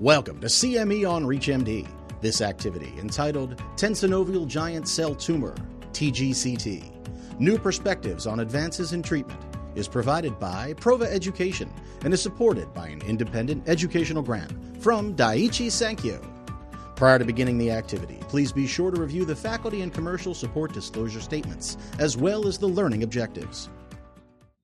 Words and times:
Welcome 0.00 0.40
to 0.42 0.46
CME 0.46 1.10
on 1.10 1.24
ReachMD. 1.24 1.84
This 2.20 2.40
activity, 2.40 2.94
entitled 3.00 3.56
Tenosynovial 3.74 4.46
Giant 4.46 4.86
Cell 4.86 5.12
Tumor, 5.12 5.56
TGCT 5.90 7.40
New 7.40 7.58
Perspectives 7.58 8.24
on 8.24 8.38
Advances 8.38 8.92
in 8.92 9.02
Treatment, 9.02 9.40
is 9.74 9.88
provided 9.88 10.38
by 10.38 10.74
Prova 10.74 11.06
Education 11.06 11.68
and 12.04 12.14
is 12.14 12.22
supported 12.22 12.72
by 12.72 12.86
an 12.86 13.02
independent 13.08 13.68
educational 13.68 14.22
grant 14.22 14.52
from 14.80 15.16
Daiichi 15.16 15.66
Sankyo. 15.66 16.24
Prior 16.94 17.18
to 17.18 17.24
beginning 17.24 17.58
the 17.58 17.72
activity, 17.72 18.20
please 18.28 18.52
be 18.52 18.68
sure 18.68 18.92
to 18.92 19.00
review 19.00 19.24
the 19.24 19.34
faculty 19.34 19.82
and 19.82 19.92
commercial 19.92 20.32
support 20.32 20.72
disclosure 20.72 21.20
statements, 21.20 21.76
as 21.98 22.16
well 22.16 22.46
as 22.46 22.56
the 22.56 22.68
learning 22.68 23.02
objectives. 23.02 23.68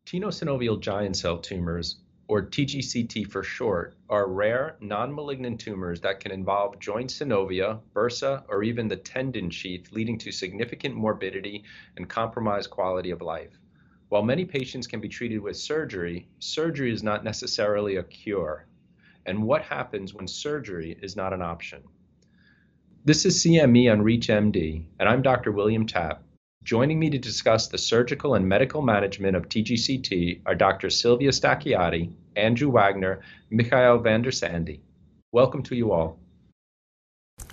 Tenosynovial 0.06 0.78
giant 0.78 1.16
cell 1.16 1.38
tumors 1.38 1.96
or 2.26 2.42
TGCT 2.42 3.30
for 3.30 3.42
short, 3.42 3.94
are 4.08 4.26
rare, 4.28 4.76
non 4.80 5.14
malignant 5.14 5.60
tumors 5.60 6.00
that 6.00 6.20
can 6.20 6.32
involve 6.32 6.78
joint 6.78 7.10
synovia, 7.10 7.80
bursa, 7.94 8.42
or 8.48 8.62
even 8.62 8.88
the 8.88 8.96
tendon 8.96 9.50
sheath, 9.50 9.92
leading 9.92 10.18
to 10.18 10.32
significant 10.32 10.94
morbidity 10.94 11.64
and 11.96 12.08
compromised 12.08 12.70
quality 12.70 13.10
of 13.10 13.20
life. 13.20 13.58
While 14.08 14.22
many 14.22 14.44
patients 14.44 14.86
can 14.86 15.00
be 15.00 15.08
treated 15.08 15.40
with 15.40 15.56
surgery, 15.56 16.26
surgery 16.38 16.92
is 16.92 17.02
not 17.02 17.24
necessarily 17.24 17.96
a 17.96 18.02
cure. 18.02 18.66
And 19.26 19.42
what 19.42 19.62
happens 19.62 20.14
when 20.14 20.28
surgery 20.28 20.96
is 21.02 21.16
not 21.16 21.32
an 21.32 21.42
option? 21.42 21.82
This 23.04 23.26
is 23.26 23.42
CME 23.42 23.92
on 23.92 24.00
ReachMD, 24.00 24.86
and 24.98 25.08
I'm 25.08 25.20
Dr. 25.20 25.52
William 25.52 25.86
Tap, 25.86 26.22
Joining 26.64 26.98
me 26.98 27.10
to 27.10 27.18
discuss 27.18 27.68
the 27.68 27.76
surgical 27.76 28.36
and 28.36 28.48
medical 28.48 28.80
management 28.80 29.36
of 29.36 29.50
TGCT 29.50 30.40
are 30.46 30.54
Dr. 30.54 30.88
Silvia 30.88 31.28
Stacchiotti, 31.28 32.10
Andrew 32.36 32.70
Wagner, 32.70 33.20
Michael 33.50 33.98
van 33.98 34.22
de 34.22 34.32
Sande. 34.32 34.78
Welcome 35.30 35.62
to 35.64 35.76
you 35.76 35.92
all. 35.92 36.18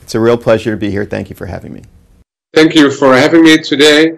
It's 0.01 0.15
a 0.15 0.19
real 0.21 0.37
pleasure 0.37 0.71
to 0.71 0.77
be 0.77 0.89
here. 0.89 1.03
Thank 1.03 1.29
you 1.29 1.35
for 1.35 1.45
having 1.45 1.73
me. 1.73 1.81
Thank 2.53 2.73
you 2.73 2.89
for 2.89 3.13
having 3.13 3.43
me 3.43 3.57
today 3.57 4.17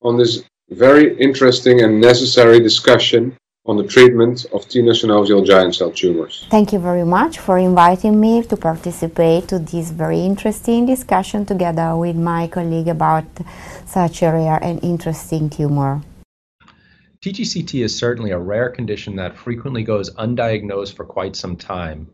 on 0.00 0.16
this 0.16 0.44
very 0.70 1.14
interesting 1.20 1.82
and 1.82 2.00
necessary 2.00 2.58
discussion 2.58 3.36
on 3.70 3.76
the 3.76 3.84
treatment 3.84 4.44
of 4.52 4.66
tenosynovial 4.66 5.46
giant 5.46 5.76
cell 5.76 5.92
tumors. 5.92 6.44
Thank 6.50 6.72
you 6.72 6.80
very 6.80 7.04
much 7.04 7.38
for 7.38 7.56
inviting 7.56 8.18
me 8.18 8.42
to 8.42 8.56
participate 8.56 9.46
to 9.46 9.60
this 9.60 9.90
very 9.92 10.20
interesting 10.20 10.86
discussion 10.86 11.46
together 11.46 11.94
with 11.94 12.16
my 12.16 12.48
colleague 12.48 12.88
about 12.88 13.26
such 13.86 14.22
a 14.22 14.32
rare 14.32 14.58
and 14.60 14.82
interesting 14.82 15.48
tumor. 15.48 16.02
TGCT 17.22 17.84
is 17.84 17.96
certainly 17.96 18.32
a 18.32 18.38
rare 18.38 18.70
condition 18.70 19.14
that 19.16 19.36
frequently 19.36 19.84
goes 19.84 20.10
undiagnosed 20.14 20.96
for 20.96 21.04
quite 21.04 21.36
some 21.36 21.54
time. 21.54 22.08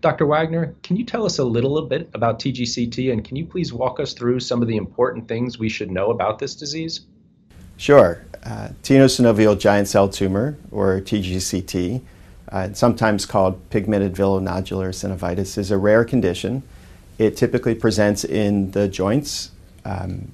Dr. 0.00 0.26
Wagner, 0.26 0.74
can 0.82 0.96
you 0.96 1.04
tell 1.04 1.24
us 1.24 1.38
a 1.38 1.44
little 1.44 1.80
bit 1.82 2.10
about 2.14 2.40
TGCT 2.40 3.12
and 3.12 3.24
can 3.24 3.36
you 3.36 3.46
please 3.46 3.72
walk 3.72 4.00
us 4.00 4.12
through 4.12 4.40
some 4.40 4.60
of 4.60 4.66
the 4.66 4.76
important 4.76 5.28
things 5.28 5.56
we 5.56 5.68
should 5.68 5.90
know 5.90 6.10
about 6.10 6.40
this 6.40 6.56
disease? 6.56 7.06
Sure. 7.76 8.24
Uh, 8.42 8.68
tenosynovial 8.82 9.58
giant 9.58 9.88
cell 9.88 10.08
tumor, 10.08 10.56
or 10.70 11.00
TGCT, 11.00 12.00
uh, 12.52 12.72
sometimes 12.72 13.26
called 13.26 13.70
pigmented 13.70 14.14
villonodular 14.14 14.90
synovitis, 14.90 15.58
is 15.58 15.70
a 15.70 15.76
rare 15.76 16.04
condition. 16.04 16.62
It 17.18 17.36
typically 17.36 17.74
presents 17.74 18.24
in 18.24 18.70
the 18.70 18.88
joints, 18.88 19.50
um, 19.84 20.30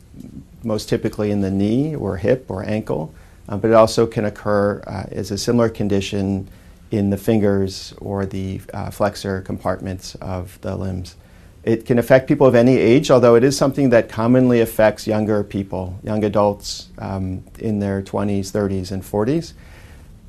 most 0.63 0.89
typically 0.89 1.31
in 1.31 1.41
the 1.41 1.51
knee 1.51 1.97
or 1.97 2.19
hip 2.19 2.47
or 2.49 2.63
ankle, 2.65 3.15
uh, 3.49 3.57
but 3.57 3.71
it 3.71 3.75
also 3.75 4.07
can 4.07 4.25
occur 4.27 4.83
uh, 4.87 5.05
as 5.11 5.31
a 5.31 5.39
similar 5.39 5.69
condition 5.69 6.49
in 6.91 7.11
the 7.11 7.17
fingers 7.17 7.95
or 7.99 8.27
the 8.27 8.61
uh, 8.75 8.91
flexor 8.91 9.41
compartments 9.41 10.15
of 10.17 10.61
the 10.61 10.77
limbs. 10.77 11.17
It 11.65 11.87
can 11.87 11.99
affect 11.99 12.27
people 12.27 12.47
of 12.47 12.57
any 12.57 12.77
age, 12.77 13.11
although 13.11 13.37
it 13.37 13.45
is 13.45 13.57
something 13.57 13.91
that 13.91 14.09
commonly 14.09 14.61
affects 14.61 15.07
younger 15.07 15.45
people, 15.45 15.99
young 16.03 16.25
adults 16.25 16.89
um, 16.99 17.45
in 17.59 17.79
their 17.79 18.03
20s, 18.03 18.51
30s, 18.51 18.91
and 18.91 19.03
40s. 19.03 19.53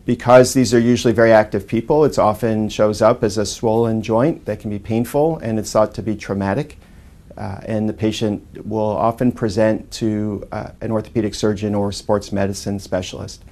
Because 0.05 0.53
these 0.53 0.73
are 0.73 0.79
usually 0.79 1.13
very 1.13 1.31
active 1.31 1.67
people, 1.67 2.03
it 2.05 2.19
often 2.19 2.69
shows 2.69 3.01
up 3.01 3.23
as 3.23 3.37
a 3.37 3.45
swollen 3.45 4.01
joint 4.01 4.45
that 4.45 4.59
can 4.59 4.69
be 4.69 4.77
painful 4.77 5.37
and 5.37 5.57
it's 5.57 5.71
thought 5.71 5.95
to 5.95 6.03
be 6.03 6.15
traumatic. 6.15 6.77
Uh, 7.35 7.59
and 7.65 7.89
the 7.89 7.93
patient 7.93 8.45
will 8.67 8.95
often 8.95 9.31
present 9.31 9.89
to 9.91 10.47
uh, 10.51 10.69
an 10.81 10.91
orthopedic 10.91 11.33
surgeon 11.33 11.73
or 11.73 11.91
sports 11.91 12.31
medicine 12.31 12.79
specialist. 12.79 13.43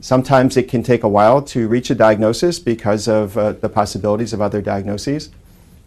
Sometimes 0.00 0.58
it 0.58 0.68
can 0.68 0.82
take 0.82 1.04
a 1.04 1.08
while 1.08 1.40
to 1.40 1.66
reach 1.68 1.88
a 1.88 1.94
diagnosis 1.94 2.58
because 2.58 3.08
of 3.08 3.38
uh, 3.38 3.52
the 3.52 3.70
possibilities 3.70 4.34
of 4.34 4.42
other 4.42 4.60
diagnoses. 4.60 5.30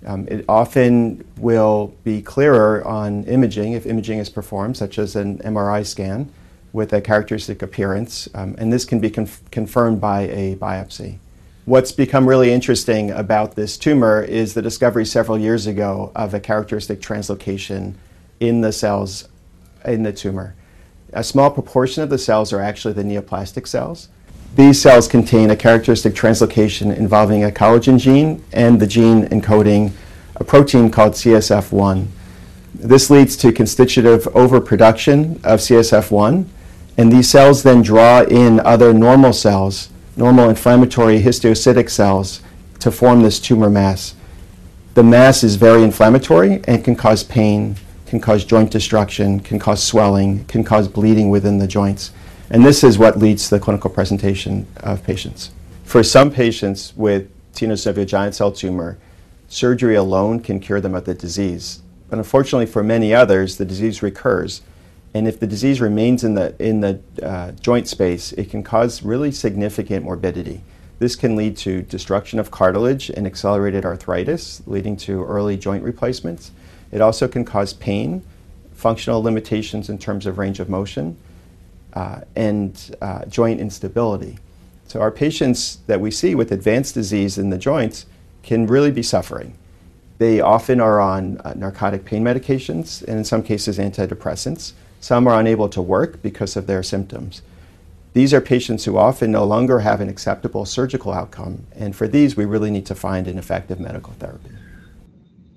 Um, 0.05 0.27
it 0.27 0.45
often 0.47 1.25
will 1.37 1.93
be 2.03 2.21
clearer 2.21 2.85
on 2.85 3.23
imaging 3.25 3.73
if 3.73 3.85
imaging 3.85 4.19
is 4.19 4.29
performed, 4.29 4.77
such 4.77 4.99
as 4.99 5.15
an 5.15 5.39
MRI 5.39 5.85
scan 5.85 6.31
with 6.73 6.93
a 6.93 7.01
characteristic 7.01 7.61
appearance, 7.61 8.29
um, 8.35 8.55
and 8.57 8.71
this 8.71 8.85
can 8.85 8.99
be 8.99 9.09
conf- 9.09 9.41
confirmed 9.51 9.99
by 9.99 10.21
a 10.21 10.55
biopsy. 10.55 11.17
What's 11.65 11.91
become 11.91 12.29
really 12.29 12.51
interesting 12.51 13.11
about 13.11 13.55
this 13.55 13.77
tumor 13.77 14.21
is 14.21 14.53
the 14.53 14.61
discovery 14.61 15.05
several 15.05 15.37
years 15.37 15.67
ago 15.67 16.11
of 16.15 16.33
a 16.33 16.39
characteristic 16.39 17.01
translocation 17.01 17.95
in 18.39 18.61
the 18.61 18.71
cells 18.71 19.27
in 19.83 20.03
the 20.03 20.13
tumor. 20.13 20.55
A 21.13 21.23
small 21.23 21.49
proportion 21.49 22.03
of 22.03 22.09
the 22.09 22.17
cells 22.17 22.53
are 22.53 22.61
actually 22.61 22.93
the 22.93 23.03
neoplastic 23.03 23.67
cells, 23.67 24.09
these 24.57 24.81
cells 24.81 25.07
contain 25.07 25.51
a 25.51 25.55
characteristic 25.55 26.15
translocation 26.15 26.95
involving 26.97 27.43
a 27.43 27.51
collagen 27.51 27.99
gene 27.99 28.43
and 28.51 28.79
the 28.79 28.87
gene 28.87 29.27
encoding 29.27 29.91
a 30.35 30.43
protein 30.43 30.89
called 30.89 31.13
CSF1. 31.13 32.07
This 32.73 33.11
leads 33.11 33.37
to 33.37 33.51
constitutive 33.51 34.27
overproduction 34.35 35.39
of 35.43 35.59
CSF1, 35.59 36.47
and 36.97 37.11
these 37.11 37.29
cells 37.29 37.61
then 37.61 37.83
draw 37.83 38.23
in 38.23 38.59
other 38.61 38.95
normal 38.95 39.31
cells, 39.31 39.89
normal 40.15 40.49
inflammatory 40.49 41.21
histiocytic 41.21 41.87
cells, 41.87 42.41
to 42.79 42.89
form 42.89 43.21
this 43.21 43.39
tumor 43.39 43.69
mass. 43.69 44.15
The 44.95 45.03
mass 45.03 45.43
is 45.43 45.55
very 45.55 45.83
inflammatory 45.83 46.61
and 46.67 46.83
can 46.83 46.95
cause 46.95 47.23
pain, 47.23 47.75
can 48.07 48.19
cause 48.19 48.43
joint 48.43 48.71
destruction, 48.71 49.39
can 49.39 49.59
cause 49.59 49.83
swelling, 49.83 50.45
can 50.45 50.63
cause 50.63 50.87
bleeding 50.87 51.29
within 51.29 51.59
the 51.59 51.67
joints. 51.67 52.11
And 52.49 52.63
this 52.63 52.83
is 52.83 52.97
what 52.97 53.17
leads 53.17 53.49
to 53.49 53.55
the 53.55 53.59
clinical 53.59 53.89
presentation 53.89 54.67
of 54.77 55.03
patients. 55.03 55.51
For 55.83 56.01
some 56.01 56.31
patients 56.31 56.93
with 56.95 57.29
tenosynovial 57.53 58.07
giant 58.07 58.35
cell 58.35 58.53
tumor, 58.53 58.97
surgery 59.49 59.95
alone 59.95 60.39
can 60.39 60.59
cure 60.59 60.79
them 60.79 60.95
of 60.95 61.05
the 61.05 61.13
disease. 61.13 61.81
But 62.09 62.19
unfortunately, 62.19 62.65
for 62.65 62.83
many 62.83 63.13
others, 63.13 63.57
the 63.57 63.65
disease 63.65 64.01
recurs. 64.01 64.61
And 65.13 65.27
if 65.27 65.39
the 65.39 65.47
disease 65.47 65.81
remains 65.81 66.23
in 66.23 66.35
the, 66.35 66.55
in 66.59 66.79
the 66.79 67.01
uh, 67.21 67.51
joint 67.51 67.87
space, 67.89 68.31
it 68.33 68.49
can 68.49 68.63
cause 68.63 69.03
really 69.03 69.31
significant 69.31 70.05
morbidity. 70.05 70.61
This 70.99 71.15
can 71.15 71.35
lead 71.35 71.57
to 71.57 71.81
destruction 71.81 72.39
of 72.39 72.49
cartilage 72.49 73.09
and 73.09 73.27
accelerated 73.27 73.83
arthritis, 73.83 74.61
leading 74.65 74.95
to 74.97 75.23
early 75.25 75.57
joint 75.57 75.83
replacements. 75.83 76.51
It 76.91 77.01
also 77.01 77.27
can 77.27 77.43
cause 77.43 77.73
pain, 77.73 78.23
functional 78.73 79.21
limitations 79.21 79.89
in 79.89 79.97
terms 79.97 80.25
of 80.25 80.37
range 80.37 80.59
of 80.59 80.69
motion, 80.69 81.17
uh, 81.97 82.21
and 82.35 82.95
uh, 83.01 83.25
joint 83.25 83.59
instability. 83.59 84.37
So, 84.85 85.01
our 85.01 85.09
patients 85.09 85.79
that 85.87 85.99
we 85.99 86.11
see 86.11 86.35
with 86.35 86.51
advanced 86.51 86.93
disease 86.93 87.39
in 87.39 87.49
the 87.49 87.57
joints 87.57 88.05
can 88.43 88.67
really 88.67 88.91
be 88.91 89.01
suffering. 89.01 89.57
They 90.19 90.39
often 90.39 90.79
are 90.79 90.99
on 90.99 91.39
uh, 91.39 91.53
narcotic 91.55 92.05
pain 92.05 92.23
medications 92.23 93.01
and, 93.07 93.17
in 93.17 93.23
some 93.23 93.41
cases, 93.41 93.79
antidepressants. 93.79 94.73
Some 94.99 95.27
are 95.27 95.39
unable 95.39 95.69
to 95.69 95.81
work 95.81 96.21
because 96.21 96.55
of 96.55 96.67
their 96.67 96.83
symptoms. 96.83 97.41
These 98.13 98.31
are 98.31 98.41
patients 98.41 98.85
who 98.85 98.95
often 98.97 99.31
no 99.31 99.43
longer 99.43 99.79
have 99.79 99.99
an 99.99 100.07
acceptable 100.07 100.65
surgical 100.65 101.11
outcome, 101.11 101.65
and 101.75 101.95
for 101.95 102.07
these, 102.07 102.37
we 102.37 102.45
really 102.45 102.69
need 102.69 102.85
to 102.85 102.95
find 102.95 103.27
an 103.27 103.39
effective 103.39 103.79
medical 103.79 104.13
therapy. 104.13 104.51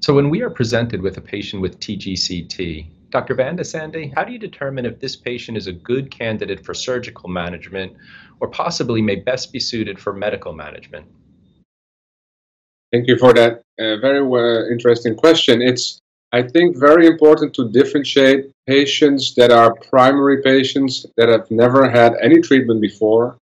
So, 0.01 0.15
when 0.15 0.31
we 0.31 0.41
are 0.41 0.51
presented 0.51 1.03
with 1.03 1.19
a 1.19 1.21
patient 1.21 1.61
with 1.61 1.79
TGCT, 1.81 2.87
Dr. 3.11 3.35
Van 3.35 3.57
de 3.57 3.65
Sande, 3.65 4.13
how 4.15 4.25
do 4.25 4.33
you 4.33 4.39
determine 4.39 4.87
if 4.87 5.01
this 5.01 5.17
patient 5.17 5.57
is 5.57 5.67
a 5.67 5.73
good 5.73 6.11
candidate 6.11 6.65
for 6.65 6.75
surgical 6.75 7.29
management 7.29 7.93
or 8.39 8.49
possibly 8.49 9.03
may 9.03 9.17
best 9.17 9.53
be 9.53 9.61
suited 9.61 9.99
for 9.99 10.13
medical 10.13 10.53
management? 10.53 11.07
Thank 12.93 13.09
you 13.09 13.19
for 13.19 13.33
that 13.35 13.63
uh, 13.81 13.97
very 13.97 14.21
uh, 14.21 14.69
interesting 14.71 15.17
question. 15.17 15.63
It's, 15.63 16.01
I 16.33 16.43
think, 16.43 16.77
very 16.77 17.07
important 17.07 17.55
to 17.55 17.69
differentiate 17.69 18.51
patients 18.67 19.35
that 19.35 19.51
are 19.51 19.75
primary 19.75 20.43
patients 20.43 21.07
that 21.17 21.29
have 21.29 21.51
never 21.51 21.89
had 21.89 22.15
any 22.21 22.41
treatment 22.41 22.81
before 22.81 23.39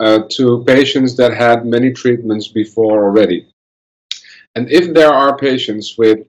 uh, 0.00 0.20
to 0.30 0.64
patients 0.64 1.16
that 1.16 1.32
had 1.32 1.64
many 1.64 1.92
treatments 1.92 2.48
before 2.48 3.04
already. 3.04 3.48
And 4.54 4.70
if 4.70 4.92
there 4.92 5.12
are 5.12 5.36
patients 5.36 5.96
with 5.96 6.26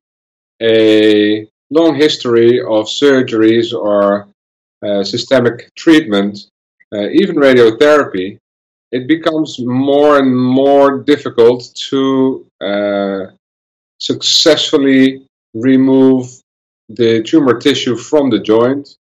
a 0.62 1.48
long 1.74 1.96
history 1.96 2.60
of 2.62 2.86
surgeries 2.86 3.74
or 3.74 4.28
uh, 4.86 5.04
systemic 5.04 5.74
treatment, 5.76 6.50
uh, 6.94 7.08
even 7.10 7.36
radiotherapy, 7.36 8.38
it 8.92 9.08
becomes 9.08 9.60
more 9.60 10.20
and 10.20 10.36
more 10.36 11.00
difficult 11.00 11.74
to 11.90 12.46
uh, 12.62 13.26
successfully 14.00 15.26
remove 15.54 16.28
the 16.90 17.24
tumor 17.24 17.58
tissue 17.60 17.96
from 17.96 18.30
the 18.30 18.40
joint 18.40 18.96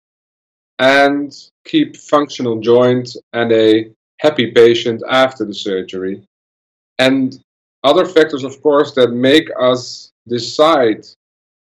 and 0.79 1.33
keep 1.65 1.97
functional 1.97 2.59
joint 2.59 3.15
and 3.33 3.51
a 3.51 3.91
happy 4.19 4.51
patient 4.51 5.01
after 5.09 5.44
the 5.45 5.53
surgery. 5.53 6.21
And 7.00 7.38
other 7.83 8.06
factors, 8.06 8.44
of 8.44 8.62
course, 8.62 8.94
that 8.94 9.12
make 9.12 9.50
us 9.59 10.12
decide 10.27 11.06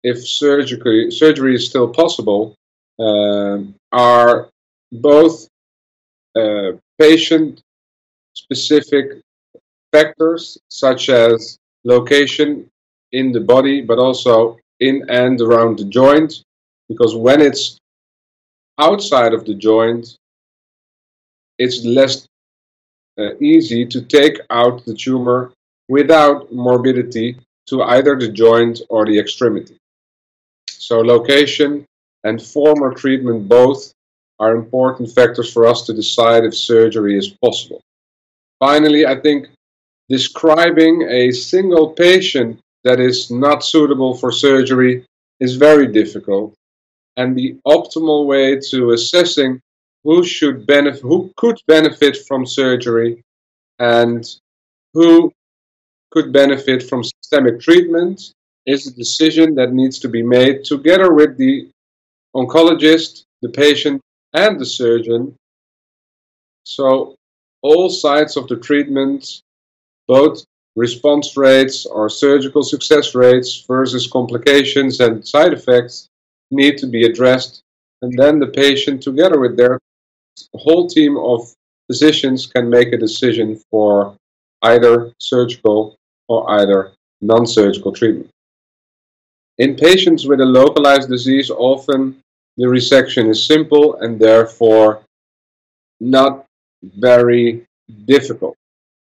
if 0.05 0.29
surgery, 0.29 1.11
surgery 1.11 1.55
is 1.57 1.67
still 1.67 1.89
possible 1.89 2.55
uh, 3.01 3.59
are 3.91 4.49
both 4.93 5.49
uh, 6.37 6.73
patient 7.01 7.63
specific 8.35 9.21
factors 9.93 10.59
such 10.69 11.09
as 11.09 11.59
location 11.85 12.69
in 13.13 13.33
the 13.33 13.41
body, 13.41 13.81
but 13.81 13.99
also 13.99 14.59
in 14.81 15.05
and 15.09 15.41
around 15.41 15.79
the 15.79 15.87
joint. 15.87 16.45
Because 16.89 17.17
when 17.17 17.41
it's 17.41 17.79
outside 18.79 19.33
of 19.33 19.47
the 19.47 19.55
joint, 19.55 20.17
it's 21.59 21.85
less 21.85 22.27
uh, 23.19 23.31
easy 23.41 23.87
to 23.87 24.03
take 24.03 24.39
out 24.51 24.85
the 24.85 24.95
tumor 24.95 25.53
without 25.89 26.53
morbidity 26.53 27.39
to 27.69 27.83
either 27.85 28.19
the 28.19 28.29
joint 28.29 28.81
or 28.91 29.07
the 29.07 29.19
extremity. 29.19 29.79
So, 30.87 31.01
location 31.01 31.87
and 32.25 32.43
former 32.43 32.93
treatment 32.93 33.49
both 33.49 33.95
are 34.39 34.55
important 34.55 35.11
factors 35.11 35.51
for 35.51 35.67
us 35.67 35.87
to 35.87 35.95
decide 35.95 36.45
if 36.45 36.55
surgery 36.55 37.17
is 37.17 37.29
possible. 37.43 37.81
Finally, 38.59 39.07
I 39.07 39.19
think 39.19 39.47
describing 40.11 41.09
a 41.09 41.31
single 41.31 41.89
patient 41.95 42.61
that 42.83 43.01
is 43.01 43.31
not 43.31 43.65
suitable 43.65 44.15
for 44.15 44.31
surgery 44.31 45.07
is 45.41 45.57
very 45.57 45.87
difficult. 45.87 46.53
And 47.17 47.35
the 47.35 47.57
optimal 47.67 48.27
way 48.27 48.61
to 48.71 48.91
assessing 48.91 49.61
who 50.05 50.23
should 50.23 50.67
benefit, 50.67 51.01
who 51.01 51.33
could 51.39 51.59
benefit 51.67 52.15
from 52.29 52.45
surgery 52.45 53.23
and 53.79 54.23
who 54.93 55.33
could 56.11 56.31
benefit 56.31 56.83
from 56.83 57.03
systemic 57.05 57.59
treatment 57.59 58.35
is 58.67 58.87
a 58.87 58.95
decision 58.95 59.55
that 59.55 59.73
needs 59.73 59.99
to 60.01 60.09
be 60.09 60.23
made 60.23 60.65
together 60.65 61.13
with 61.13 61.37
the 61.37 61.71
oncologist, 62.35 63.25
the 63.43 63.49
patient, 63.49 64.01
and 64.33 64.59
the 64.59 64.67
surgeon. 64.67 65.35
So 66.65 67.15
all 67.63 67.91
sides 67.91 68.37
of 68.37 68.49
the 68.49 68.57
treatment, 68.57 69.43
both 70.09 70.45
response 70.77 71.37
rates 71.37 71.87
or 71.87 72.09
surgical 72.09 72.63
success 72.63 73.15
rates 73.15 73.65
versus 73.69 74.07
complications 74.07 75.01
and 75.01 75.27
side 75.27 75.53
effects, 75.53 76.09
need 76.51 76.79
to 76.79 76.87
be 76.87 77.05
addressed. 77.05 77.63
And 78.03 78.19
then 78.19 78.39
the 78.39 78.49
patient, 78.49 79.03
together 79.03 79.39
with 79.39 79.57
their 79.57 79.79
whole 80.55 80.89
team 80.89 81.17
of 81.17 81.55
physicians, 81.87 82.47
can 82.47 82.69
make 82.69 82.93
a 82.93 82.99
decision 82.99 83.61
for 83.71 84.17
either 84.63 85.13
surgical 85.21 85.97
or 86.29 86.51
either 86.61 86.93
non 87.21 87.47
surgical 87.47 87.93
treatment. 87.93 88.31
In 89.59 89.77
patients 89.77 90.27
with 90.27 90.41
a 90.41 90.45
localized 90.45 91.09
disease, 91.09 91.51
often 91.51 92.21
the 92.57 92.65
resection 92.65 93.29
is 93.29 93.47
simple 93.47 93.97
and 93.97 94.19
therefore 94.19 95.03
not 96.01 96.45
very 96.83 97.65
difficult. 98.07 98.57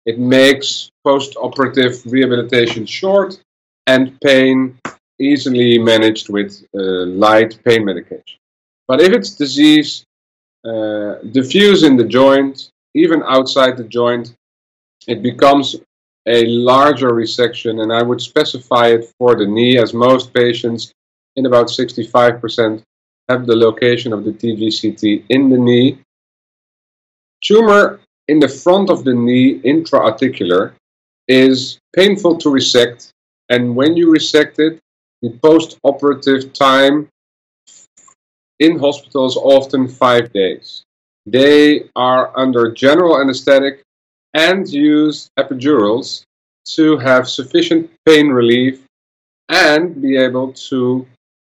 It 0.05 0.19
makes 0.19 0.89
post 1.03 1.35
operative 1.41 2.01
rehabilitation 2.05 2.85
short 2.85 3.39
and 3.87 4.19
pain 4.21 4.77
easily 5.19 5.77
managed 5.77 6.29
with 6.29 6.63
uh, 6.73 7.05
light 7.25 7.57
pain 7.63 7.85
medication. 7.85 8.37
But 8.87 9.01
if 9.01 9.13
it's 9.13 9.31
disease 9.31 10.05
uh, 10.65 11.15
diffuse 11.31 11.83
in 11.83 11.95
the 11.95 12.03
joint, 12.03 12.69
even 12.93 13.23
outside 13.23 13.77
the 13.77 13.83
joint, 13.83 14.35
it 15.07 15.21
becomes 15.21 15.75
a 16.27 16.45
larger 16.45 17.09
resection, 17.09 17.83
and 17.83 17.93
I 17.93 18.01
would 18.01 18.21
specify 18.21 18.87
it 18.87 19.13
for 19.17 19.35
the 19.35 19.45
knee, 19.45 19.77
as 19.77 19.93
most 19.93 20.33
patients, 20.33 20.93
in 21.35 21.45
about 21.45 21.67
65%, 21.67 22.81
have 23.29 23.45
the 23.45 23.55
location 23.55 24.13
of 24.13 24.23
the 24.23 24.31
TGCT 24.31 25.25
in 25.29 25.49
the 25.49 25.57
knee. 25.57 25.99
Tumor 27.43 27.99
in 28.27 28.39
the 28.39 28.47
front 28.47 28.89
of 28.89 29.03
the 29.03 29.13
knee, 29.13 29.59
intra-articular, 29.63 30.73
is 31.27 31.79
painful 31.95 32.37
to 32.37 32.49
resect, 32.49 33.11
and 33.49 33.75
when 33.75 33.95
you 33.95 34.11
resect 34.11 34.59
it, 34.59 34.79
the 35.21 35.31
post-operative 35.43 36.53
time 36.53 37.07
in 38.59 38.79
hospitals 38.79 39.37
often 39.37 39.87
five 39.87 40.31
days. 40.33 40.83
They 41.25 41.89
are 41.95 42.31
under 42.37 42.71
general 42.71 43.19
anesthetic 43.19 43.84
and 44.35 44.67
use 44.69 45.29
epidurals 45.39 46.25
to 46.65 46.97
have 46.97 47.27
sufficient 47.27 47.89
pain 48.05 48.27
relief 48.27 48.83
and 49.49 50.01
be 50.01 50.17
able 50.17 50.51
to 50.51 51.07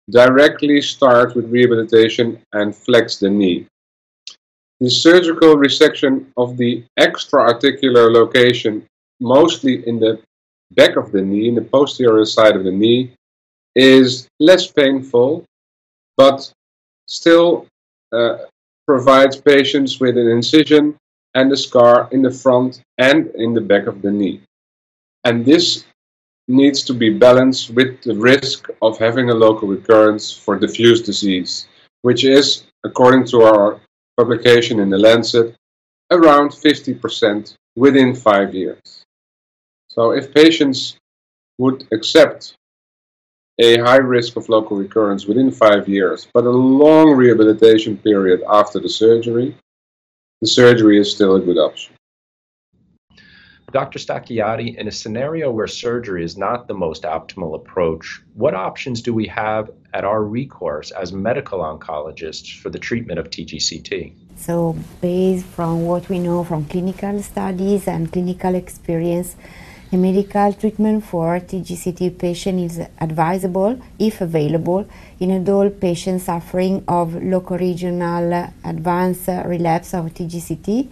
directly 0.10 0.82
start 0.82 1.36
with 1.36 1.52
rehabilitation 1.52 2.42
and 2.54 2.76
flex 2.76 3.18
the 3.18 3.30
knee. 3.30 3.68
The 4.80 4.90
surgical 4.90 5.56
resection 5.56 6.26
of 6.38 6.58
the 6.58 6.84
extra-articular 6.98 8.12
location, 8.12 8.84
mostly 9.20 9.88
in 9.88 10.00
the 10.00 10.20
back 10.72 10.96
of 10.96 11.12
the 11.12 11.22
knee, 11.22 11.50
in 11.50 11.56
the 11.56 11.62
posterior 11.62 12.26
side 12.26 12.56
of 12.56 12.64
the 12.64 12.72
knee, 12.72 13.14
is 13.76 14.28
less 14.40 14.66
painful, 14.72 15.46
but 16.18 16.52
still 17.08 17.68
uh, 18.12 18.38
provides 18.88 19.40
patients 19.40 20.00
with 20.00 20.18
an 20.18 20.28
incision 20.28 20.96
and 21.36 21.52
a 21.52 21.58
scar 21.58 22.10
in 22.12 22.22
the 22.22 22.32
front 22.32 22.82
and 22.98 23.28
in 23.36 23.54
the 23.54 23.62
back 23.62 23.88
of 23.88 24.02
the 24.02 24.12
knee. 24.12 24.42
And 25.24 25.46
this 25.46 25.86
needs 26.48 26.84
to 26.84 26.94
be 26.94 27.10
balanced 27.10 27.70
with 27.72 28.02
the 28.02 28.16
risk 28.16 28.70
of 28.82 28.98
having 28.98 29.30
a 29.30 29.34
local 29.34 29.68
recurrence 29.68 30.32
for 30.32 30.58
diffuse 30.58 31.02
disease, 31.02 31.68
which 32.02 32.24
is, 32.24 32.64
according 32.84 33.26
to 33.26 33.44
our 33.44 33.80
publication 34.18 34.80
in 34.80 34.90
the 34.90 34.98
Lancet, 34.98 35.56
around 36.12 36.50
50% 36.50 37.56
within 37.76 38.14
five 38.14 38.54
years. 38.54 39.06
So 39.88 40.12
if 40.12 40.34
patients 40.34 40.98
would 41.58 41.88
accept 41.92 42.56
a 43.60 43.78
high 43.78 43.98
risk 43.98 44.36
of 44.36 44.50
local 44.50 44.78
recurrence 44.78 45.26
within 45.26 45.52
five 45.52 45.88
years, 45.88 46.28
but 46.34 46.46
a 46.46 46.50
long 46.50 47.12
rehabilitation 47.12 47.98
period 47.98 48.42
after 48.50 48.80
the 48.80 48.90
surgery, 48.90 49.56
the 50.42 50.48
surgery 50.48 51.00
is 51.00 51.14
still 51.14 51.36
a 51.36 51.40
good 51.40 51.58
option. 51.58 51.94
Dr. 53.72 54.00
Stacchiotti, 54.00 54.76
in 54.76 54.88
a 54.88 54.92
scenario 54.92 55.50
where 55.50 55.68
surgery 55.68 56.26
is 56.26 56.36
not 56.36 56.68
the 56.68 56.74
most 56.74 57.04
optimal 57.04 57.56
approach, 57.56 58.22
what 58.34 58.54
options 58.54 59.02
do 59.02 59.14
we 59.14 59.28
have 59.28 59.70
at 59.94 60.04
our 60.04 60.24
recourse 60.24 60.92
as 60.92 61.14
medical 61.14 61.60
oncologists 61.60 62.60
for 62.60 62.70
the 62.70 62.80
treatment 62.80 63.18
of 63.18 63.30
TGCT? 63.30 64.14
So, 64.36 64.76
based 65.00 65.46
from 65.46 65.86
what 65.86 66.10
we 66.10 66.20
know 66.20 66.44
from 66.44 66.66
clinical 66.66 67.22
studies 67.22 67.88
and 67.88 68.12
clinical 68.12 68.56
experience, 68.56 69.38
a 69.94 69.98
medical 69.98 70.54
treatment 70.54 71.04
for 71.04 71.38
TGCT 71.42 72.18
patient 72.18 72.60
is 72.62 72.80
advisable 73.00 73.78
if 74.00 74.22
available. 74.22 74.88
In 75.20 75.32
adult 75.32 75.82
patients 75.82 76.24
suffering 76.24 76.84
of 76.88 77.22
local 77.22 77.58
regional 77.58 78.48
advanced 78.64 79.28
relapse 79.28 79.94
of 79.94 80.06
TGCT 80.14 80.88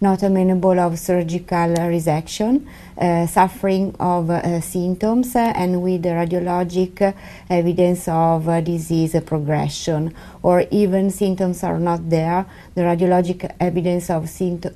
not 0.00 0.22
amenable 0.22 0.78
of 0.78 0.98
surgical 0.98 1.74
resection, 1.88 2.66
uh, 2.96 3.26
suffering 3.26 3.94
of 3.98 4.30
uh, 4.30 4.60
symptoms, 4.60 5.34
uh, 5.34 5.52
and 5.54 5.82
with 5.82 6.04
radiologic 6.04 7.14
evidence 7.50 8.08
of 8.08 8.46
disease 8.64 9.16
progression, 9.26 10.14
or 10.42 10.64
even 10.70 11.10
symptoms 11.10 11.62
are 11.62 11.78
not 11.78 12.08
there, 12.10 12.46
the 12.74 12.82
radiologic 12.82 13.54
evidence 13.60 14.10
of, 14.10 14.24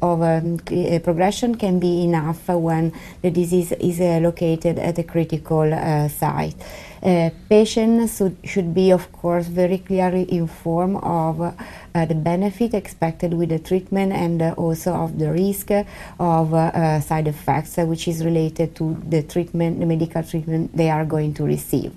of 0.02 0.22
um, 0.22 0.58
progression 1.02 1.54
can 1.54 1.78
be 1.78 2.04
enough 2.04 2.48
when 2.48 2.92
the 3.22 3.30
disease 3.30 3.72
is 3.72 4.00
located 4.00 4.78
at 4.78 4.98
a 4.98 5.02
critical 5.02 5.70
site. 6.08 6.56
Uh, 7.02 7.30
patients 7.48 8.16
should, 8.18 8.36
should 8.44 8.72
be, 8.72 8.92
of 8.92 9.10
course, 9.10 9.48
very 9.48 9.78
clearly 9.78 10.32
informed 10.32 11.00
of 11.02 11.40
uh, 11.40 12.06
the 12.06 12.14
benefit 12.14 12.74
expected 12.74 13.34
with 13.34 13.48
the 13.48 13.58
treatment 13.58 14.12
and 14.12 14.40
uh, 14.40 14.54
also 14.56 14.92
of 14.92 15.18
the 15.18 15.32
risk 15.32 15.70
of 16.20 16.54
uh, 16.54 17.00
side 17.00 17.26
effects, 17.26 17.76
which 17.78 18.06
is 18.06 18.24
related 18.24 18.76
to 18.76 19.02
the 19.08 19.20
treatment, 19.24 19.80
the 19.80 19.86
medical 19.86 20.22
treatment 20.22 20.70
they 20.76 20.90
are 20.90 21.04
going 21.04 21.34
to 21.34 21.42
receive. 21.42 21.92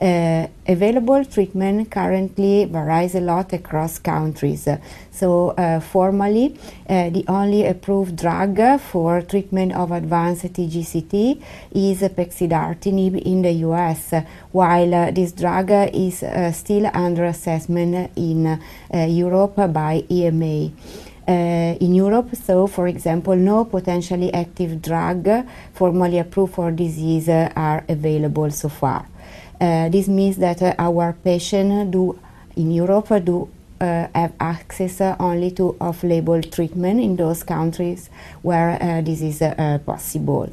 Uh, 0.00 0.48
available 0.66 1.24
treatment 1.24 1.90
currently 1.90 2.64
varies 2.64 3.14
a 3.14 3.20
lot 3.20 3.52
across 3.52 3.98
countries. 3.98 4.68
So, 5.10 5.50
uh, 5.50 5.80
formally, 5.80 6.58
uh, 6.88 7.10
the 7.10 7.24
only 7.28 7.64
approved 7.66 8.16
drug 8.16 8.80
for 8.80 9.22
treatment 9.22 9.72
of 9.74 9.92
advanced 9.92 10.52
TGCT 10.52 11.40
is 11.72 12.00
pexidartinib 12.02 13.22
in 13.22 13.42
the 13.42 13.52
US, 13.68 14.12
while 14.50 15.12
this 15.12 15.32
drug 15.32 15.70
is 15.92 16.22
uh, 16.22 16.50
still 16.52 16.90
under 16.92 17.24
assessment 17.24 18.10
in 18.16 18.46
uh, 18.46 18.58
Europe 19.06 19.56
by 19.72 20.04
EMA. 20.10 20.70
Uh, 21.26 21.74
in 21.80 21.94
Europe. 21.94 22.36
So, 22.36 22.66
for 22.66 22.86
example, 22.86 23.34
no 23.34 23.64
potentially 23.64 24.30
active 24.34 24.82
drug 24.82 25.26
formally 25.72 26.18
approved 26.18 26.52
for 26.52 26.70
disease 26.70 27.30
uh, 27.30 27.50
are 27.56 27.82
available 27.88 28.50
so 28.50 28.68
far. 28.68 29.06
Uh, 29.60 29.88
this 29.88 30.08
means 30.08 30.36
that 30.38 30.62
our 30.78 31.12
patients 31.12 31.90
do 31.92 32.18
in 32.56 32.70
Europe 32.70 33.08
do 33.24 33.48
uh, 33.80 34.06
have 34.14 34.32
access 34.40 35.00
uh, 35.00 35.16
only 35.18 35.50
to 35.50 35.76
off-label 35.80 36.40
treatment 36.42 37.00
in 37.00 37.16
those 37.16 37.42
countries 37.42 38.08
where 38.42 38.78
uh, 38.80 39.00
this 39.00 39.20
is 39.20 39.42
possible. 39.84 40.48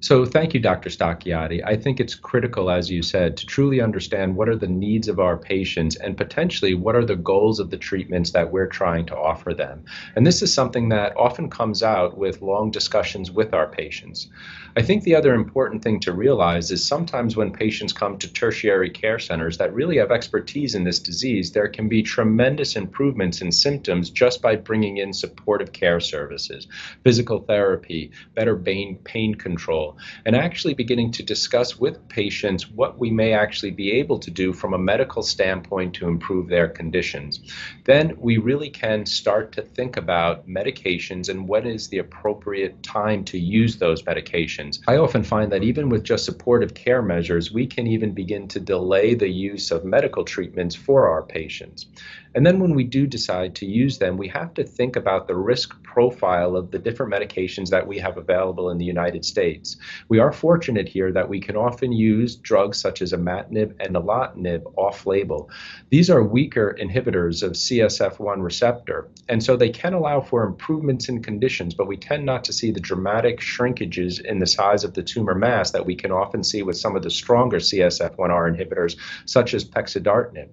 So, 0.00 0.26
thank 0.26 0.52
you, 0.52 0.60
Dr. 0.60 0.90
Stacchiotti. 0.90 1.64
I 1.64 1.76
think 1.76 1.98
it's 1.98 2.14
critical, 2.14 2.70
as 2.70 2.90
you 2.90 3.02
said, 3.02 3.38
to 3.38 3.46
truly 3.46 3.80
understand 3.80 4.36
what 4.36 4.50
are 4.50 4.56
the 4.56 4.66
needs 4.66 5.08
of 5.08 5.18
our 5.18 5.38
patients 5.38 5.96
and 5.96 6.14
potentially 6.14 6.74
what 6.74 6.94
are 6.94 7.06
the 7.06 7.16
goals 7.16 7.58
of 7.58 7.70
the 7.70 7.78
treatments 7.78 8.32
that 8.32 8.52
we're 8.52 8.66
trying 8.66 9.06
to 9.06 9.16
offer 9.16 9.54
them. 9.54 9.84
And 10.14 10.26
this 10.26 10.42
is 10.42 10.52
something 10.52 10.90
that 10.90 11.16
often 11.16 11.48
comes 11.48 11.82
out 11.82 12.18
with 12.18 12.42
long 12.42 12.70
discussions 12.70 13.30
with 13.30 13.54
our 13.54 13.66
patients. 13.66 14.28
I 14.76 14.82
think 14.82 15.04
the 15.04 15.14
other 15.14 15.34
important 15.34 15.84
thing 15.84 16.00
to 16.00 16.12
realize 16.12 16.72
is 16.72 16.84
sometimes 16.84 17.36
when 17.36 17.52
patients 17.52 17.92
come 17.92 18.18
to 18.18 18.32
tertiary 18.32 18.90
care 18.90 19.20
centers 19.20 19.56
that 19.58 19.72
really 19.72 19.98
have 19.98 20.10
expertise 20.10 20.74
in 20.74 20.82
this 20.82 20.98
disease, 20.98 21.52
there 21.52 21.68
can 21.68 21.88
be 21.88 22.02
tremendous 22.02 22.74
improvements 22.74 23.40
in 23.40 23.52
symptoms 23.52 24.10
just 24.10 24.42
by 24.42 24.56
bringing 24.56 24.96
in 24.96 25.12
supportive 25.12 25.72
care 25.72 26.00
services, 26.00 26.66
physical 27.04 27.38
therapy, 27.38 28.10
better 28.34 28.56
pain, 28.56 28.98
pain 29.04 29.36
control, 29.36 29.96
and 30.26 30.34
actually 30.34 30.74
beginning 30.74 31.12
to 31.12 31.22
discuss 31.22 31.78
with 31.78 32.08
patients 32.08 32.68
what 32.68 32.98
we 32.98 33.12
may 33.12 33.32
actually 33.32 33.70
be 33.70 33.92
able 33.92 34.18
to 34.18 34.30
do 34.32 34.52
from 34.52 34.74
a 34.74 34.78
medical 34.78 35.22
standpoint 35.22 35.94
to 35.94 36.08
improve 36.08 36.48
their 36.48 36.66
conditions. 36.66 37.38
Then 37.84 38.16
we 38.18 38.38
really 38.38 38.70
can 38.70 39.06
start 39.06 39.52
to 39.52 39.62
think 39.62 39.96
about 39.96 40.48
medications 40.48 41.28
and 41.28 41.46
when 41.46 41.64
is 41.64 41.86
the 41.86 41.98
appropriate 41.98 42.82
time 42.82 43.24
to 43.26 43.38
use 43.38 43.76
those 43.76 44.02
medications 44.02 44.63
I 44.86 44.96
often 44.96 45.22
find 45.22 45.52
that 45.52 45.62
even 45.62 45.88
with 45.88 46.04
just 46.04 46.24
supportive 46.24 46.74
care 46.74 47.02
measures, 47.02 47.52
we 47.52 47.66
can 47.66 47.86
even 47.86 48.12
begin 48.12 48.48
to 48.48 48.60
delay 48.60 49.14
the 49.14 49.28
use 49.28 49.70
of 49.70 49.84
medical 49.84 50.24
treatments 50.24 50.74
for 50.74 51.08
our 51.08 51.22
patients. 51.22 51.86
And 52.34 52.44
then 52.46 52.58
when 52.60 52.74
we 52.74 52.84
do 52.84 53.06
decide 53.06 53.54
to 53.56 53.66
use 53.66 53.98
them, 53.98 54.16
we 54.16 54.28
have 54.28 54.54
to 54.54 54.64
think 54.64 54.96
about 54.96 55.28
the 55.28 55.36
risk 55.36 55.74
profile 55.94 56.56
of 56.56 56.72
the 56.72 56.78
different 56.80 57.12
medications 57.12 57.68
that 57.68 57.86
we 57.86 57.96
have 57.98 58.16
available 58.18 58.70
in 58.70 58.78
the 58.78 58.84
United 58.84 59.24
States. 59.24 59.76
We 60.08 60.18
are 60.18 60.32
fortunate 60.32 60.88
here 60.88 61.12
that 61.12 61.28
we 61.28 61.38
can 61.38 61.56
often 61.56 61.92
use 61.92 62.34
drugs 62.34 62.78
such 62.78 63.00
as 63.00 63.12
imatinib 63.12 63.76
and 63.78 63.94
nilotinib 63.94 64.62
off 64.76 65.06
label. 65.06 65.48
These 65.90 66.10
are 66.10 66.24
weaker 66.24 66.76
inhibitors 66.82 67.44
of 67.44 67.52
CSF1 67.52 68.42
receptor, 68.42 69.08
and 69.28 69.40
so 69.40 69.56
they 69.56 69.70
can 69.70 69.94
allow 69.94 70.20
for 70.20 70.42
improvements 70.42 71.08
in 71.08 71.22
conditions, 71.22 71.74
but 71.74 71.86
we 71.86 71.96
tend 71.96 72.26
not 72.26 72.42
to 72.42 72.52
see 72.52 72.72
the 72.72 72.80
dramatic 72.80 73.38
shrinkages 73.38 74.20
in 74.20 74.40
the 74.40 74.46
size 74.46 74.82
of 74.82 74.94
the 74.94 75.02
tumor 75.02 75.36
mass 75.36 75.70
that 75.70 75.86
we 75.86 75.94
can 75.94 76.10
often 76.10 76.42
see 76.42 76.64
with 76.64 76.76
some 76.76 76.96
of 76.96 77.04
the 77.04 77.10
stronger 77.10 77.58
CSF1R 77.58 78.50
inhibitors, 78.52 78.96
such 79.26 79.54
as 79.54 79.64
pexidartinib. 79.64 80.48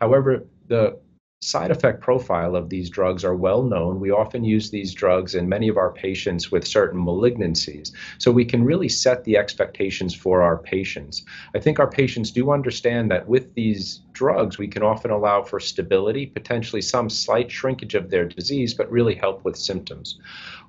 However, 0.00 0.46
the 0.68 0.98
side 1.42 1.70
effect 1.70 2.00
profile 2.00 2.56
of 2.56 2.70
these 2.70 2.88
drugs 2.88 3.22
are 3.22 3.36
well 3.36 3.62
known. 3.62 4.00
We 4.00 4.10
often 4.10 4.42
use 4.42 4.70
these 4.70 4.94
drugs 4.94 5.34
in 5.34 5.48
many 5.48 5.68
of 5.68 5.76
our 5.76 5.92
patients 5.92 6.50
with 6.50 6.66
certain 6.66 6.98
malignancies. 7.04 7.92
So 8.18 8.32
we 8.32 8.44
can 8.44 8.64
really 8.64 8.88
set 8.88 9.22
the 9.24 9.36
expectations 9.36 10.14
for 10.14 10.42
our 10.42 10.56
patients. 10.56 11.24
I 11.54 11.60
think 11.60 11.78
our 11.78 11.90
patients 11.90 12.30
do 12.30 12.50
understand 12.50 13.10
that 13.10 13.28
with 13.28 13.54
these 13.54 14.00
drugs, 14.14 14.56
we 14.56 14.66
can 14.66 14.82
often 14.82 15.10
allow 15.10 15.42
for 15.42 15.60
stability, 15.60 16.24
potentially 16.24 16.80
some 16.80 17.10
slight 17.10 17.50
shrinkage 17.50 17.94
of 17.94 18.08
their 18.08 18.24
disease, 18.24 18.72
but 18.72 18.90
really 18.90 19.14
help 19.14 19.44
with 19.44 19.56
symptoms. 19.56 20.18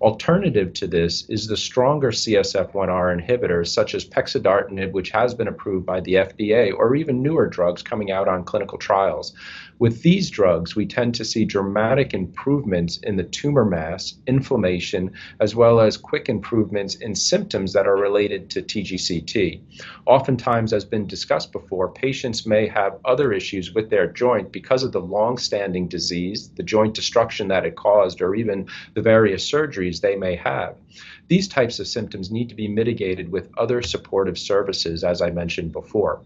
Alternative 0.01 0.73
to 0.73 0.85
this 0.85 1.27
is 1.29 1.47
the 1.47 1.55
stronger 1.57 2.11
CSF1R 2.11 3.17
inhibitors, 3.17 3.67
such 3.69 3.95
as 3.95 4.05
pexidartinib, 4.05 4.91
which 4.91 5.11
has 5.11 5.33
been 5.33 5.47
approved 5.47 5.85
by 5.85 6.01
the 6.01 6.15
FDA, 6.15 6.73
or 6.73 6.93
even 6.93 7.23
newer 7.23 7.47
drugs 7.47 7.81
coming 7.81 8.11
out 8.11 8.27
on 8.27 8.43
clinical 8.43 8.77
trials. 8.77 9.33
With 9.79 10.01
these 10.01 10.29
drugs, 10.29 10.56
we 10.75 10.85
tend 10.85 11.15
to 11.15 11.25
see 11.25 11.45
dramatic 11.45 12.13
improvements 12.13 12.97
in 12.97 13.15
the 13.15 13.23
tumor 13.23 13.65
mass, 13.65 14.15
inflammation, 14.27 15.11
as 15.39 15.55
well 15.55 15.79
as 15.79 15.97
quick 15.97 16.29
improvements 16.29 16.95
in 16.95 17.15
symptoms 17.15 17.73
that 17.73 17.87
are 17.87 17.95
related 17.95 18.49
to 18.49 18.61
TGCT. 18.61 19.61
Oftentimes, 20.05 20.73
as 20.73 20.85
been 20.85 21.07
discussed 21.07 21.51
before, 21.51 21.91
patients 21.91 22.45
may 22.45 22.67
have 22.67 22.99
other 23.05 23.33
issues 23.33 23.73
with 23.73 23.89
their 23.89 24.07
joint 24.07 24.51
because 24.51 24.83
of 24.83 24.91
the 24.91 25.01
long 25.01 25.37
standing 25.37 25.87
disease, 25.87 26.49
the 26.55 26.63
joint 26.63 26.93
destruction 26.93 27.47
that 27.49 27.65
it 27.65 27.75
caused, 27.75 28.21
or 28.21 28.35
even 28.35 28.67
the 28.93 29.01
various 29.01 29.49
surgeries 29.49 30.01
they 30.01 30.15
may 30.15 30.35
have. 30.35 30.75
These 31.27 31.49
types 31.49 31.79
of 31.79 31.87
symptoms 31.87 32.31
need 32.31 32.47
to 32.49 32.55
be 32.55 32.67
mitigated 32.69 33.31
with 33.31 33.49
other 33.57 33.81
supportive 33.81 34.37
services, 34.37 35.03
as 35.03 35.21
I 35.21 35.29
mentioned 35.29 35.73
before. 35.73 36.21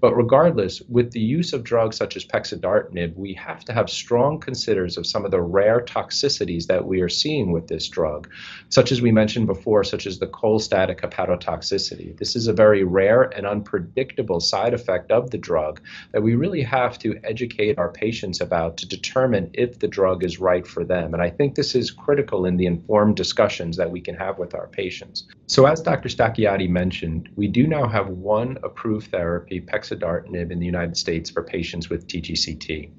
But 0.00 0.16
regardless, 0.16 0.80
with 0.88 1.12
the 1.12 1.20
use 1.20 1.52
of 1.52 1.62
drugs 1.62 1.96
such 1.96 2.16
as 2.16 2.24
pexidartinib, 2.24 3.14
we 3.16 3.34
have 3.34 3.64
to 3.66 3.72
have 3.74 3.90
strong 3.90 4.40
considers 4.40 4.96
of 4.96 5.06
some 5.06 5.24
of 5.24 5.30
the 5.30 5.42
rare 5.42 5.80
toxicities 5.80 6.66
that 6.68 6.86
we 6.86 7.02
are 7.02 7.08
seeing 7.08 7.52
with 7.52 7.68
this 7.68 7.88
drug, 7.88 8.30
such 8.70 8.92
as 8.92 9.02
we 9.02 9.12
mentioned 9.12 9.46
before, 9.46 9.84
such 9.84 10.06
as 10.06 10.18
the 10.18 10.26
cholestatic 10.26 11.00
hepatotoxicity. 11.00 12.16
This 12.16 12.34
is 12.34 12.46
a 12.46 12.52
very 12.52 12.82
rare 12.82 13.22
and 13.22 13.46
unpredictable 13.46 14.40
side 14.40 14.72
effect 14.72 15.10
of 15.10 15.30
the 15.30 15.38
drug 15.38 15.80
that 16.12 16.22
we 16.22 16.34
really 16.34 16.62
have 16.62 16.98
to 17.00 17.18
educate 17.24 17.78
our 17.78 17.90
patients 17.90 18.40
about 18.40 18.78
to 18.78 18.88
determine 18.88 19.50
if 19.52 19.78
the 19.78 19.88
drug 19.88 20.24
is 20.24 20.40
right 20.40 20.66
for 20.66 20.84
them. 20.84 21.12
And 21.12 21.22
I 21.22 21.30
think 21.30 21.54
this 21.54 21.74
is 21.74 21.90
critical 21.90 22.46
in 22.46 22.56
the 22.56 22.66
informed 22.66 23.16
discussions 23.16 23.76
that 23.76 23.90
we 23.90 24.00
can 24.00 24.14
have 24.14 24.38
with 24.38 24.45
with 24.46 24.54
our 24.54 24.68
patients. 24.68 25.24
So, 25.46 25.66
as 25.66 25.80
Dr. 25.82 26.08
Stacchiotti 26.08 26.68
mentioned, 26.68 27.28
we 27.36 27.48
do 27.48 27.66
now 27.66 27.86
have 27.86 28.08
one 28.08 28.58
approved 28.62 29.10
therapy, 29.10 29.60
pexidartinib, 29.60 30.50
in 30.50 30.58
the 30.58 30.66
United 30.66 30.96
States 30.96 31.28
for 31.28 31.42
patients 31.42 31.90
with 31.90 32.06
TGCT. 32.06 32.90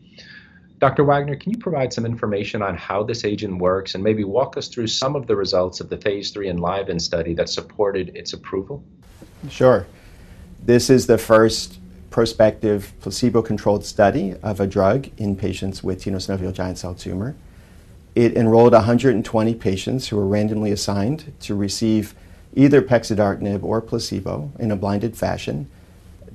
Dr. 0.80 1.04
Wagner, 1.04 1.36
can 1.36 1.54
you 1.54 1.58
provide 1.58 1.92
some 1.92 2.06
information 2.06 2.62
on 2.62 2.78
how 2.78 3.02
this 3.02 3.26
agent 3.26 3.58
works 3.58 3.96
and 3.96 4.04
maybe 4.04 4.24
walk 4.24 4.58
us 4.58 4.68
through 4.68 4.88
some 4.88 5.16
of 5.16 5.26
the 5.26 5.36
results 5.36 5.80
of 5.80 5.90
the 5.90 5.98
phase 5.98 6.30
3 6.30 6.50
ENLIVEN 6.50 7.00
study 7.00 7.34
that 7.34 7.50
supported 7.50 8.16
its 8.16 8.34
approval? 8.34 8.84
Sure. 9.50 9.88
This 10.64 10.90
is 10.92 11.08
the 11.08 11.18
first 11.18 11.80
prospective 12.12 12.94
placebo 13.00 13.42
controlled 13.42 13.86
study 13.86 14.36
of 14.44 14.60
a 14.60 14.68
drug 14.68 15.10
in 15.18 15.36
patients 15.36 15.84
with 15.84 16.04
tenosynovial 16.04 16.54
giant 16.54 16.78
cell 16.78 16.94
tumor. 16.94 17.36
It 18.18 18.36
enrolled 18.36 18.74
120 18.74 19.54
patients 19.54 20.08
who 20.08 20.16
were 20.16 20.26
randomly 20.26 20.72
assigned 20.72 21.34
to 21.42 21.54
receive 21.54 22.16
either 22.56 22.82
pexidartinib 22.82 23.62
or 23.62 23.80
placebo 23.80 24.52
in 24.58 24.72
a 24.72 24.76
blinded 24.76 25.16
fashion. 25.16 25.70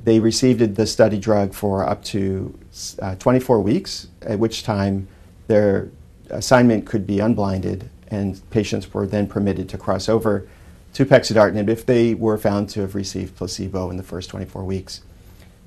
They 0.05 0.21
received 0.21 0.77
the 0.77 0.87
study 0.87 1.19
drug 1.19 1.55
for 1.55 1.85
up 1.85 2.05
to 2.05 2.57
uh, 3.01 3.17
24 3.17 3.61
weeks, 3.63 4.07
at 4.21 4.39
which 4.39 4.63
time 4.63 5.09
their 5.49 5.91
assignment 6.31 6.87
could 6.87 7.05
be 7.05 7.19
unblinded, 7.19 7.91
and 8.07 8.41
patients 8.51 8.95
were 8.95 9.09
then 9.09 9.27
permitted 9.27 9.69
to 9.71 9.77
cross 9.77 10.09
over 10.09 10.47
to 10.95 11.05
pexidartinib 11.05 11.69
if 11.69 11.85
they 11.85 12.15
were 12.15 12.39
found 12.39 12.69
to 12.69 12.83
have 12.83 12.95
received 12.95 13.35
placebo 13.35 13.91
in 13.91 13.97
the 13.97 14.05
first 14.05 14.31
24 14.31 14.63
weeks. 14.63 15.01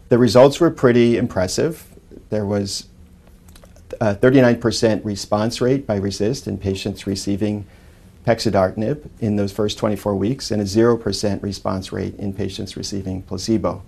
The 0.07 0.17
results 0.17 0.61
were 0.61 0.71
pretty 0.71 1.17
impressive. 1.17 1.85
There 2.29 2.45
was 2.45 2.87
39% 3.99 5.03
response 5.03 5.61
rate 5.61 5.85
by 5.87 5.99
RECIST 5.99 6.47
in 6.47 6.57
patients 6.57 7.07
receiving 7.07 7.65
pexidartinib 8.25 9.07
in 9.19 9.35
those 9.35 9.51
first 9.51 9.77
24 9.77 10.15
weeks 10.15 10.51
and 10.51 10.61
a 10.61 10.65
0% 10.65 11.43
response 11.43 11.91
rate 11.91 12.15
in 12.15 12.33
patients 12.33 12.75
receiving 12.75 13.21
placebo. 13.21 13.83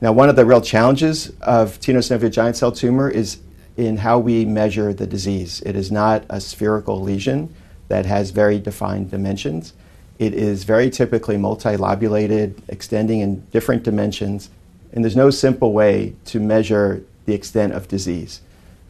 Now, 0.00 0.12
one 0.12 0.28
of 0.28 0.36
the 0.36 0.44
real 0.44 0.60
challenges 0.60 1.30
of 1.40 1.78
tenosynovial 1.80 2.30
giant 2.30 2.56
cell 2.56 2.72
tumor 2.72 3.08
is 3.08 3.38
in 3.76 3.96
how 3.96 4.18
we 4.18 4.44
measure 4.44 4.92
the 4.92 5.06
disease. 5.06 5.62
It 5.64 5.76
is 5.76 5.90
not 5.90 6.24
a 6.28 6.40
spherical 6.40 7.00
lesion 7.00 7.54
that 7.88 8.06
has 8.06 8.30
very 8.30 8.58
defined 8.58 9.10
dimensions. 9.10 9.72
It 10.18 10.34
is 10.34 10.64
very 10.64 10.90
typically 10.90 11.36
multilobulated, 11.36 12.54
extending 12.68 13.20
in 13.20 13.40
different 13.46 13.82
dimensions, 13.82 14.50
and 14.92 15.02
there's 15.02 15.16
no 15.16 15.30
simple 15.30 15.72
way 15.72 16.14
to 16.26 16.38
measure 16.38 17.02
the 17.24 17.34
extent 17.34 17.72
of 17.72 17.88
disease. 17.88 18.40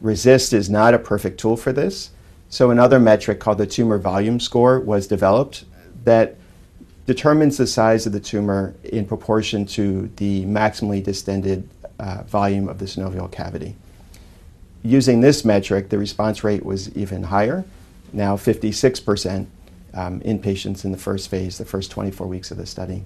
RECIST 0.03 0.53
is 0.53 0.69
not 0.69 0.93
a 0.93 0.99
perfect 0.99 1.39
tool 1.39 1.55
for 1.55 1.71
this. 1.71 2.11
So 2.49 2.69
another 2.69 2.99
metric 2.99 3.39
called 3.39 3.57
the 3.57 3.65
tumor 3.65 3.97
volume 3.97 4.39
score 4.39 4.79
was 4.79 5.07
developed 5.07 5.65
that 6.03 6.35
determines 7.05 7.57
the 7.57 7.65
size 7.65 8.05
of 8.05 8.13
the 8.13 8.19
tumor 8.19 8.75
in 8.83 9.05
proportion 9.05 9.65
to 9.65 10.09
the 10.17 10.45
maximally 10.45 11.01
distended 11.01 11.67
uh, 11.99 12.23
volume 12.23 12.67
of 12.67 12.79
the 12.79 12.85
synovial 12.85 13.31
cavity. 13.31 13.75
Using 14.83 15.21
this 15.21 15.45
metric, 15.45 15.89
the 15.89 15.97
response 15.97 16.43
rate 16.43 16.65
was 16.65 16.93
even 16.95 17.23
higher, 17.23 17.63
now 18.11 18.35
56% 18.35 19.47
um, 19.93 20.21
in 20.21 20.39
patients 20.39 20.83
in 20.83 20.91
the 20.91 20.97
first 20.97 21.29
phase, 21.29 21.57
the 21.57 21.65
first 21.65 21.91
24 21.91 22.27
weeks 22.27 22.51
of 22.51 22.57
the 22.57 22.65
study. 22.65 23.05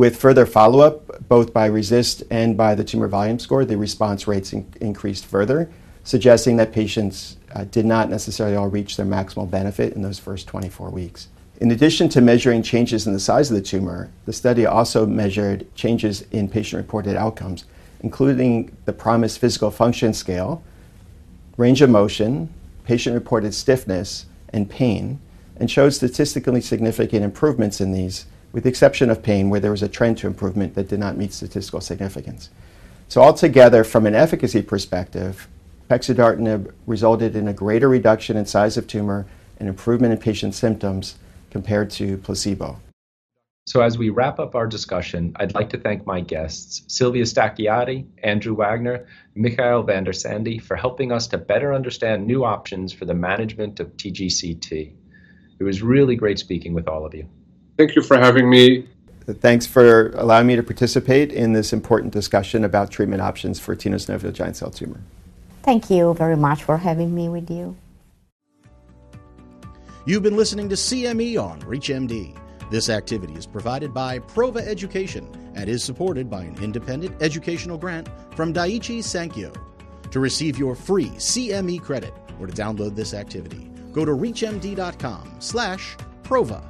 With 0.00 0.16
further 0.16 0.46
follow 0.46 0.80
up, 0.80 1.28
both 1.28 1.52
by 1.52 1.68
RECIST 1.68 2.22
and 2.30 2.56
by 2.56 2.74
the 2.74 2.82
tumor 2.82 3.06
volume 3.06 3.38
score, 3.38 3.66
the 3.66 3.76
response 3.76 4.26
rates 4.26 4.54
in- 4.54 4.66
increased 4.80 5.26
further, 5.26 5.68
suggesting 6.04 6.56
that 6.56 6.72
patients 6.72 7.36
uh, 7.54 7.64
did 7.64 7.84
not 7.84 8.08
necessarily 8.08 8.56
all 8.56 8.68
reach 8.68 8.96
their 8.96 9.04
maximal 9.04 9.50
benefit 9.50 9.92
in 9.92 10.00
those 10.00 10.18
first 10.18 10.48
24 10.48 10.88
weeks. 10.88 11.28
In 11.60 11.70
addition 11.70 12.08
to 12.08 12.22
measuring 12.22 12.62
changes 12.62 13.06
in 13.06 13.12
the 13.12 13.20
size 13.20 13.50
of 13.50 13.56
the 13.56 13.62
tumor, 13.62 14.10
the 14.24 14.32
study 14.32 14.64
also 14.64 15.04
measured 15.04 15.66
changes 15.74 16.22
in 16.30 16.48
patient 16.48 16.80
reported 16.80 17.14
outcomes, 17.14 17.66
including 18.00 18.74
the 18.86 18.94
PROMIS 18.94 19.36
physical 19.36 19.70
function 19.70 20.14
scale, 20.14 20.62
range 21.58 21.82
of 21.82 21.90
motion, 21.90 22.48
patient 22.86 23.12
reported 23.12 23.52
stiffness, 23.52 24.24
and 24.48 24.70
pain, 24.70 25.20
and 25.58 25.70
showed 25.70 25.90
statistically 25.90 26.62
significant 26.62 27.22
improvements 27.22 27.82
in 27.82 27.92
these, 27.92 28.24
with 28.52 28.64
the 28.64 28.68
exception 28.68 29.10
of 29.10 29.22
pain, 29.22 29.50
where 29.50 29.60
there 29.60 29.70
was 29.70 29.82
a 29.82 29.88
trend 29.88 30.18
to 30.18 30.26
improvement 30.26 30.74
that 30.74 30.88
did 30.88 30.98
not 30.98 31.16
meet 31.16 31.32
statistical 31.32 31.80
significance. 31.80 32.50
So, 33.08 33.20
altogether, 33.20 33.84
from 33.84 34.06
an 34.06 34.14
efficacy 34.14 34.62
perspective, 34.62 35.48
pexidartinib 35.88 36.72
resulted 36.86 37.34
in 37.34 37.48
a 37.48 37.52
greater 37.52 37.88
reduction 37.88 38.36
in 38.36 38.46
size 38.46 38.76
of 38.76 38.86
tumor 38.86 39.26
and 39.58 39.68
improvement 39.68 40.12
in 40.12 40.18
patient 40.18 40.54
symptoms 40.54 41.16
compared 41.50 41.90
to 41.90 42.16
placebo. 42.18 42.80
So, 43.66 43.82
as 43.82 43.98
we 43.98 44.10
wrap 44.10 44.38
up 44.40 44.54
our 44.54 44.66
discussion, 44.66 45.32
I'd 45.36 45.54
like 45.54 45.70
to 45.70 45.78
thank 45.78 46.06
my 46.06 46.20
guests, 46.20 46.82
Silvia 46.88 47.24
Stacchiotti, 47.24 48.06
Andrew 48.22 48.54
Wagner, 48.54 49.06
Michael 49.34 49.82
van 49.82 50.04
de 50.04 50.12
Sande, 50.12 50.60
for 50.60 50.76
helping 50.76 51.12
us 51.12 51.26
to 51.28 51.38
better 51.38 51.74
understand 51.74 52.26
new 52.26 52.44
options 52.44 52.92
for 52.92 53.04
the 53.04 53.14
management 53.14 53.78
of 53.78 53.96
TGCT. 53.96 54.92
It 55.58 55.64
was 55.64 55.82
really 55.82 56.16
great 56.16 56.38
speaking 56.38 56.74
with 56.74 56.88
all 56.88 57.04
of 57.04 57.14
you. 57.14 57.28
Thank 57.80 57.96
you 57.96 58.02
for 58.02 58.18
having 58.18 58.50
me. 58.50 58.86
Thanks 59.26 59.66
for 59.66 60.10
allowing 60.10 60.46
me 60.46 60.54
to 60.54 60.62
participate 60.62 61.32
in 61.32 61.54
this 61.54 61.72
important 61.72 62.12
discussion 62.12 62.62
about 62.62 62.90
treatment 62.90 63.22
options 63.22 63.58
for 63.58 63.74
tenosynovial 63.74 64.34
giant 64.34 64.56
cell 64.56 64.70
tumor. 64.70 65.00
Thank 65.62 65.88
you 65.88 66.12
very 66.12 66.36
much 66.36 66.62
for 66.62 66.76
having 66.76 67.14
me 67.14 67.30
with 67.30 67.50
you. 67.50 67.74
You've 70.04 70.22
been 70.22 70.36
listening 70.36 70.68
to 70.68 70.74
CME 70.74 71.42
on 71.42 71.62
ReachMD. 71.62 72.36
This 72.70 72.90
activity 72.90 73.32
is 73.32 73.46
provided 73.46 73.94
by 73.94 74.18
Prova 74.18 74.60
Education 74.60 75.26
and 75.54 75.66
is 75.66 75.82
supported 75.82 76.28
by 76.28 76.42
an 76.42 76.62
independent 76.62 77.16
educational 77.22 77.78
grant 77.78 78.10
from 78.36 78.52
Daiichi 78.52 78.98
Sankyo. 78.98 79.56
To 80.10 80.20
receive 80.20 80.58
your 80.58 80.74
free 80.74 81.08
CME 81.12 81.80
credit 81.80 82.12
or 82.38 82.46
to 82.46 82.52
download 82.52 82.94
this 82.94 83.14
activity, 83.14 83.70
go 83.94 84.04
to 84.04 84.12
reachmd.com 84.12 85.36
slash 85.38 85.96
prova. 86.22 86.69